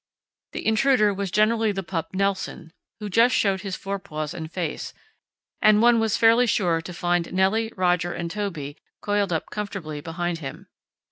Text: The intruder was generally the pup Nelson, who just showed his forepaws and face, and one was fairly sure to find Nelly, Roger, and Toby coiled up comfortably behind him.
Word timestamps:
The 0.53 0.65
intruder 0.65 1.13
was 1.13 1.29
generally 1.29 1.71
the 1.71 1.83
pup 1.83 2.15
Nelson, 2.15 2.73
who 2.99 3.07
just 3.07 3.35
showed 3.35 3.61
his 3.61 3.75
forepaws 3.75 4.33
and 4.33 4.51
face, 4.51 4.95
and 5.61 5.79
one 5.79 5.99
was 5.99 6.17
fairly 6.17 6.47
sure 6.47 6.81
to 6.81 6.91
find 6.91 7.31
Nelly, 7.31 7.71
Roger, 7.77 8.11
and 8.11 8.31
Toby 8.31 8.77
coiled 9.01 9.31
up 9.31 9.51
comfortably 9.51 10.01
behind 10.01 10.39
him. 10.39 10.65